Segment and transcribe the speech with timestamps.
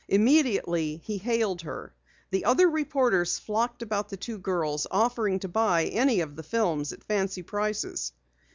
[0.07, 1.93] Immediately he hailed her.
[2.31, 6.91] The other reporters flocked about the two girls, offering to buy any of the films
[6.91, 8.11] at fancy prices.